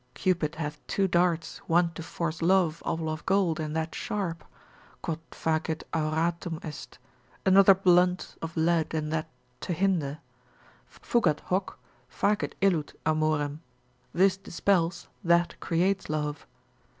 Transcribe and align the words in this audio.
Cupid 0.15 0.55
hath 0.55 0.79
two 0.87 1.07
darts, 1.07 1.59
one 1.67 1.91
to 1.91 2.01
force 2.01 2.41
love, 2.41 2.81
all 2.83 3.07
of 3.07 3.23
gold, 3.27 3.59
and 3.59 3.75
that 3.75 3.93
sharp,—Quod 3.93 5.19
facit 5.29 5.83
auratum 5.93 6.57
est; 6.65 6.97
another 7.45 7.75
blunt, 7.75 8.35
of 8.41 8.57
lead, 8.57 8.95
and 8.95 9.13
that 9.13 9.29
to 9.59 9.73
hinder;—fugat 9.73 11.41
hoc, 11.41 11.77
facit 12.09 12.53
illud 12.63 12.93
amorem, 13.05 13.59
this 14.11 14.37
dispels, 14.37 15.07
that 15.23 15.59
creates 15.59 16.09
love. 16.09 16.47